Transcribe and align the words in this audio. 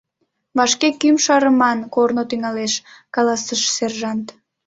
—Вашке 0.57 0.89
кӱм 0.99 1.15
шарыман 1.25 1.79
корно 1.93 2.23
тӱҥалеш,— 2.29 2.73
каласыш 3.15 3.61
сержант. 3.75 4.27